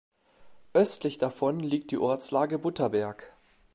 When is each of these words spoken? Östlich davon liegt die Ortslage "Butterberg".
Östlich 0.73 1.19
davon 1.19 1.59
liegt 1.59 1.91
die 1.91 1.99
Ortslage 1.99 2.57
"Butterberg". 2.57 3.33